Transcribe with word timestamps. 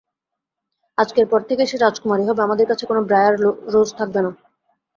আজকের 0.97 1.25
পর 1.31 1.41
থেকে 1.49 1.63
সে 1.65 1.77
রাজকুমারী 1.77 2.23
হবে, 2.27 2.41
আমাদের 2.43 2.65
কাছে 2.67 2.83
কোন 2.85 2.97
ব্রায়ার 3.07 3.35
রোজ 3.73 3.89
থাকবেনা। 3.99 4.31